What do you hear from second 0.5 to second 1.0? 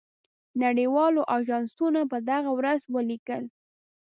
نړۍ